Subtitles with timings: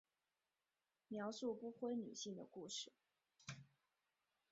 [1.09, 2.91] 描述不婚女性的故事。